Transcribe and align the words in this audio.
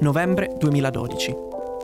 Novembre 0.00 0.52
2012. 0.58 1.34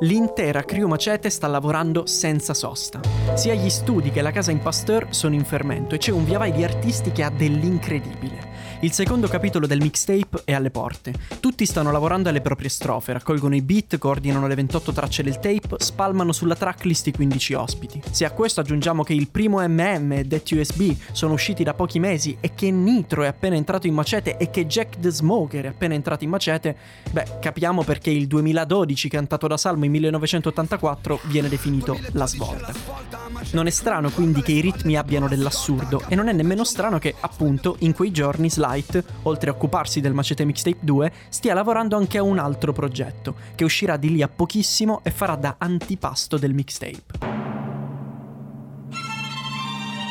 L'intera 0.00 0.64
crew 0.64 0.88
Macete 0.88 1.30
sta 1.30 1.46
lavorando 1.46 2.06
senza 2.06 2.54
sosta. 2.54 3.00
Sia 3.34 3.54
gli 3.54 3.70
studi 3.70 4.10
che 4.10 4.20
la 4.20 4.32
casa 4.32 4.50
in 4.50 4.58
Pasteur 4.58 5.06
sono 5.10 5.36
in 5.36 5.44
fermento 5.44 5.94
e 5.94 5.98
c'è 5.98 6.10
un 6.10 6.24
via 6.24 6.38
vai 6.38 6.50
di 6.50 6.64
artisti 6.64 7.12
che 7.12 7.22
ha 7.22 7.30
dell'incredibile. 7.30 8.49
Il 8.82 8.92
secondo 8.92 9.28
capitolo 9.28 9.66
del 9.66 9.82
mixtape 9.82 10.40
è 10.44 10.54
alle 10.54 10.70
porte. 10.70 11.12
Tutti 11.38 11.66
stanno 11.66 11.92
lavorando 11.92 12.30
alle 12.30 12.40
proprie 12.40 12.70
strofe, 12.70 13.12
raccolgono 13.12 13.54
i 13.54 13.60
beat, 13.60 13.98
coordinano 13.98 14.46
le 14.46 14.54
28 14.54 14.92
tracce 14.92 15.22
del 15.22 15.38
tape, 15.38 15.76
spalmano 15.76 16.32
sulla 16.32 16.54
tracklist 16.54 17.08
i 17.08 17.12
15 17.12 17.52
ospiti. 17.52 18.00
Se 18.10 18.24
a 18.24 18.30
questo 18.30 18.60
aggiungiamo 18.60 19.02
che 19.02 19.12
il 19.12 19.28
primo 19.28 19.60
MM 19.60 20.12
e 20.12 20.24
Det 20.24 20.42
USB 20.52 20.96
sono 21.12 21.34
usciti 21.34 21.62
da 21.62 21.74
pochi 21.74 21.98
mesi 21.98 22.38
e 22.40 22.54
che 22.54 22.70
Nitro 22.70 23.22
è 23.22 23.26
appena 23.26 23.54
entrato 23.54 23.86
in 23.86 23.92
macete 23.92 24.38
e 24.38 24.48
che 24.48 24.66
Jack 24.66 24.98
the 24.98 25.10
Smoker 25.10 25.64
è 25.64 25.68
appena 25.68 25.92
entrato 25.92 26.24
in 26.24 26.30
macete, 26.30 26.74
beh, 27.10 27.38
capiamo 27.38 27.84
perché 27.84 28.08
il 28.08 28.26
2012 28.26 29.10
cantato 29.10 29.46
da 29.46 29.58
Salmo 29.58 29.84
in 29.84 29.90
1984 29.90 31.20
viene 31.24 31.50
definito 31.50 31.98
la 32.12 32.26
svolta. 32.26 33.19
Non 33.52 33.66
è 33.66 33.70
strano 33.70 34.10
quindi 34.10 34.42
che 34.42 34.52
i 34.52 34.60
ritmi 34.60 34.96
abbiano 34.96 35.28
dell'assurdo 35.28 36.02
e 36.08 36.14
non 36.14 36.28
è 36.28 36.32
nemmeno 36.32 36.64
strano 36.64 36.98
che, 36.98 37.14
appunto, 37.20 37.76
in 37.80 37.92
quei 37.92 38.10
giorni 38.10 38.50
Sly 38.50 38.68
Light, 38.70 39.04
oltre 39.22 39.50
a 39.50 39.52
occuparsi 39.52 40.00
del 40.00 40.14
Macete 40.14 40.44
Mixtape 40.44 40.78
2, 40.80 41.12
stia 41.28 41.54
lavorando 41.54 41.96
anche 41.96 42.18
a 42.18 42.22
un 42.22 42.38
altro 42.38 42.72
progetto, 42.72 43.34
che 43.54 43.64
uscirà 43.64 43.96
di 43.96 44.10
lì 44.10 44.22
a 44.22 44.28
pochissimo 44.28 45.00
e 45.02 45.10
farà 45.10 45.34
da 45.34 45.56
antipasto 45.58 46.38
del 46.38 46.54
mixtape. 46.54 47.18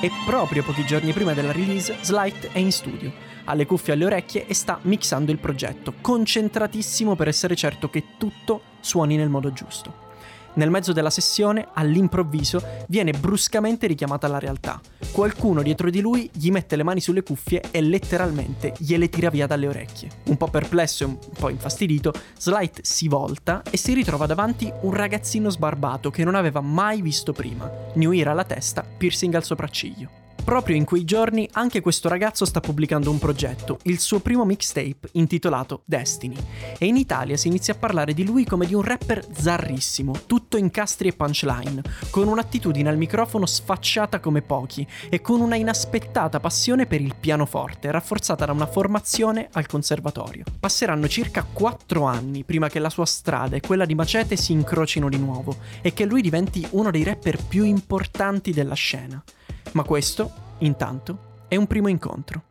E 0.02 0.12
proprio 0.26 0.63
pochi 0.63 0.86
giorni 0.86 1.12
prima 1.12 1.34
della 1.34 1.52
release, 1.52 1.98
Slight 2.02 2.52
è 2.52 2.60
in 2.60 2.72
studio, 2.72 3.12
ha 3.46 3.54
le 3.54 3.66
cuffie 3.66 3.94
alle 3.94 4.05
orecchie 4.05 4.48
e 4.48 4.54
sta 4.54 4.80
mixando 4.84 5.32
il 5.32 5.40
progetto, 5.40 5.94
concentratissimo 5.99 7.16
per 7.16 7.27
essere 7.27 7.55
certo 7.55 7.90
che 7.90 8.05
tutto 8.18 8.62
suoni 8.80 9.15
nel 9.15 9.30
modo 9.30 9.52
giusto. 9.52 10.08
Nel 10.54 10.70
mezzo 10.70 10.94
della 10.94 11.10
sessione, 11.10 11.68
all'improvviso, 11.74 12.62
viene 12.88 13.12
bruscamente 13.12 13.88
richiamata 13.88 14.28
alla 14.28 14.40
realtà. 14.40 14.80
Qualcuno 15.12 15.62
dietro 15.62 15.90
di 15.90 16.02
lui 16.02 16.30
gli 16.34 16.52
mette 16.52 16.76
le 16.76 16.84
mani 16.84 17.00
sulle 17.00 17.24
cuffie 17.24 17.62
e 17.72 17.82
letteralmente 17.82 18.74
gliele 18.77 19.10
tira 19.10 19.30
via 19.30 19.48
dalle 19.48 19.68
orecchie. 19.68 20.10
Un 20.26 20.38
po' 20.38 20.48
perplesso 20.48 21.04
e 21.04 21.08
un 21.08 21.18
po' 21.38 21.50
infastidito, 21.50 22.14
Slight 22.38 22.82
si 22.82 23.08
volta 23.08 23.62
e 23.70 23.77
si 23.77 23.94
ritrova 23.94 24.26
davanti 24.26 24.72
un 24.82 24.94
ragazzino 24.94 25.50
sbarbato 25.50 26.10
che 26.10 26.24
non 26.24 26.36
aveva 26.36 26.62
mai 26.62 27.02
visto 27.02 27.32
prima. 27.32 27.70
New 27.94 28.12
Era 28.12 28.32
alla 28.32 28.44
testa, 28.44 28.84
piercing 28.84 29.34
al 29.36 29.44
sopracciglio. 29.44 30.18
Proprio 30.43 30.76
in 30.76 30.85
quei 30.85 31.05
giorni 31.05 31.48
anche 31.54 31.79
questo 31.79 32.09
ragazzo 32.09 32.43
sta 32.43 32.59
pubblicando 32.59 33.12
un 33.12 33.20
progetto, 33.20 33.79
il 33.84 33.99
suo 33.99 34.20
primo 34.20 34.46
mixtape 34.46 35.09
intitolato 35.13 35.84
Destiny. 35.85 36.35
E 36.77 36.87
in 36.87 36.96
Italia 36.96 37.37
si 37.37 37.48
inizia 37.48 37.73
a 37.73 37.77
parlare 37.77 38.13
di 38.13 38.26
lui 38.26 38.46
come 38.46 38.65
di 38.65 38.73
un 38.73 38.81
rapper 38.81 39.26
zarrissimo, 39.31 40.21
tutto 40.26 40.57
incastri 40.57 41.09
e 41.09 41.13
punchline, 41.13 41.81
con 42.09 42.27
un'attitudine 42.27 42.90
al 42.90 42.98
microfono 42.98 43.46
sfacciata 43.46 44.20
come 44.20 44.41
pochi 44.41 44.87
e 45.09 45.21
con 45.21 45.40
una 45.41 45.55
inaspettata 45.55 46.40
passione 46.40 46.87
per 46.87 47.01
il 47.01 47.15
pianoforte, 47.20 47.91
rafforzata 47.91 48.46
da 48.46 48.51
una 48.51 48.68
formazione 48.68 49.49
al 49.51 49.68
conservatorio. 49.68 50.46
Passeranno 50.59 51.07
circa 51.07 51.43
4 51.43 52.03
anni 52.03 52.43
prima 52.43 52.70
che 52.70 52.79
la 52.79 52.90
sua 52.90 53.05
strada 53.05 53.55
e 53.55 53.62
quella 53.62 53.85
di 53.85 53.96
Macete 53.96 54.35
si 54.35 54.51
incrocino 54.51 55.09
di 55.09 55.18
nuovo 55.18 55.57
e 55.81 55.93
che 55.93 56.05
lui 56.05 56.21
diventi 56.21 56.65
uno 56.71 56.90
dei 56.90 57.03
rapper 57.03 57.37
più 57.43 57.63
importanti 57.63 58.51
della 58.51 58.74
scena. 58.74 59.24
Ma 59.73 59.84
questo, 59.84 60.31
intanto, 60.59 61.43
è 61.48 61.55
un 61.55 61.67
primo 61.67 61.87
incontro. 61.87 62.43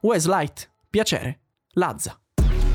Weslight, 0.00 0.70
piacere, 0.88 1.40
Lazza. 1.72 2.20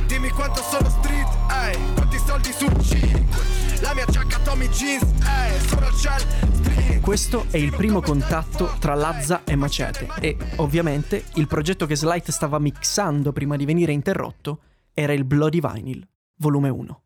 Dimmi 0.08 0.30
quanto 0.30 0.62
sono 0.62 0.90
street, 0.90 1.28
ehi, 1.52 1.94
quanti 1.94 2.18
soldi 2.18 2.52
su 2.52 2.66
5. 2.66 3.82
La 3.82 3.94
mia 3.94 4.06
giacca 4.06 4.40
Tommy 4.40 4.68
Jeans, 4.70 5.04
ehi, 5.04 5.60
sono 5.68 5.92
ciel 5.92 7.02
Questo 7.02 7.46
è 7.52 7.58
il 7.58 7.76
primo 7.76 8.02
contatto 8.02 8.76
tra 8.80 8.96
Lazza 8.96 9.44
e 9.44 9.56
Macete 9.56 10.08
e, 10.20 10.38
ovviamente, 10.58 11.26
il 11.36 11.48
progetto 11.48 11.86
che 11.86 11.96
Slight 11.96 12.32
stava 12.32 12.60
mixando 12.60 13.32
prima 13.32 13.56
di 13.56 13.66
venire 13.66 13.92
interrotto 13.92 14.62
era 14.94 15.14
il 15.14 15.26
Bloody 15.26 15.60
Vinyl, 15.60 16.08
volume 16.38 16.70
1. 16.70 17.02